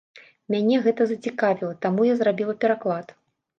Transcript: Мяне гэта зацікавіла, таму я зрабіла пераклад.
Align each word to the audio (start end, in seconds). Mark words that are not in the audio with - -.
Мяне 0.55 0.79
гэта 0.87 1.07
зацікавіла, 1.11 1.71
таму 1.85 2.09
я 2.13 2.17
зрабіла 2.23 2.59
пераклад. 2.67 3.17